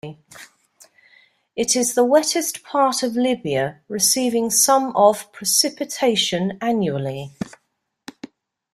It 1.55 1.75
is 1.75 1.93
the 1.93 2.03
wettest 2.03 2.63
part 2.63 3.03
of 3.03 3.15
Libya, 3.15 3.81
receiving 3.87 4.49
some 4.49 4.95
of 4.95 5.31
precipitation 5.31 6.57
annually. 6.59 7.33